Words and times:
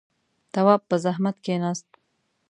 تواب 0.53 0.81
په 0.89 0.95
زحمت 1.03 1.35
کېناست. 1.45 1.87